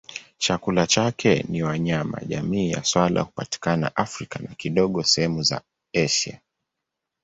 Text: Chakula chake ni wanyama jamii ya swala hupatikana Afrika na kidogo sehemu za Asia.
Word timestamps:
Chakula 0.37 0.87
chake 0.87 1.45
ni 1.49 1.63
wanyama 1.63 2.21
jamii 2.27 2.71
ya 2.71 2.83
swala 2.83 3.21
hupatikana 3.21 3.95
Afrika 3.95 4.39
na 4.39 4.55
kidogo 4.55 5.03
sehemu 5.03 5.43
za 5.43 5.61
Asia. 5.93 6.41